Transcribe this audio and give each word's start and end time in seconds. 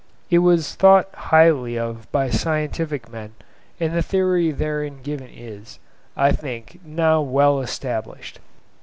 It 0.31 0.39
was 0.39 0.73
thought 0.73 1.13
highly 1.13 1.77
of 1.77 2.11
by 2.11 2.31
scientific 2.31 3.11
men, 3.11 3.35
and 3.79 3.93
the 3.93 4.01
theory 4.01 4.49
therein 4.49 5.03
given 5.03 5.29
is, 5.31 5.77
I 6.17 6.31
think, 6.31 6.79
now 6.83 7.21
well 7.21 7.59
established. 7.59 8.39